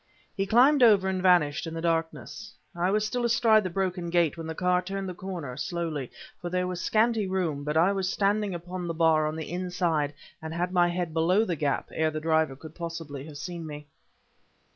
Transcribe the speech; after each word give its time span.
He 0.35 0.47
climbed 0.47 0.81
over 0.81 1.07
and 1.07 1.21
vanished 1.21 1.67
in 1.67 1.75
the 1.75 1.79
darkness. 1.81 2.55
I 2.75 2.89
was 2.89 3.05
still 3.05 3.23
astride 3.23 3.63
the 3.63 3.69
broken 3.69 4.09
gate 4.09 4.35
when 4.35 4.47
the 4.47 4.55
car 4.55 4.81
turned 4.81 5.07
the 5.07 5.13
corner, 5.13 5.55
slowly, 5.55 6.09
for 6.39 6.49
there 6.49 6.65
was 6.65 6.81
scanty 6.81 7.27
room; 7.27 7.63
but 7.63 7.77
I 7.77 7.91
was 7.91 8.11
standing 8.11 8.55
upon 8.55 8.87
the 8.87 8.95
bar 8.95 9.27
on 9.27 9.35
the 9.35 9.51
inside 9.51 10.15
and 10.41 10.55
had 10.55 10.71
my 10.71 10.87
head 10.87 11.13
below 11.13 11.45
the 11.45 11.55
gap 11.55 11.89
ere 11.93 12.09
the 12.09 12.19
driver 12.19 12.55
could 12.55 12.73
possibly 12.73 13.25
have 13.27 13.37
seen 13.37 13.67
me. 13.67 13.85